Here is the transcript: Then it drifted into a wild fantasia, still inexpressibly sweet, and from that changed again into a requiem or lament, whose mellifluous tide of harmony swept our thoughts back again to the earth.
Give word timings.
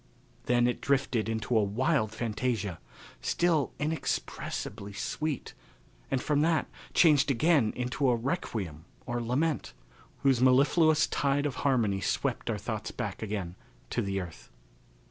Then 0.47 0.65
it 0.65 0.81
drifted 0.81 1.29
into 1.29 1.55
a 1.55 1.61
wild 1.63 2.11
fantasia, 2.11 2.79
still 3.21 3.71
inexpressibly 3.77 4.93
sweet, 4.93 5.53
and 6.09 6.19
from 6.19 6.41
that 6.41 6.67
changed 6.95 7.29
again 7.29 7.71
into 7.75 8.09
a 8.09 8.15
requiem 8.15 8.85
or 9.05 9.21
lament, 9.21 9.73
whose 10.23 10.41
mellifluous 10.41 11.05
tide 11.05 11.45
of 11.45 11.57
harmony 11.57 12.01
swept 12.01 12.49
our 12.49 12.57
thoughts 12.57 12.89
back 12.89 13.21
again 13.21 13.55
to 13.91 14.01
the 14.01 14.19
earth. 14.19 14.49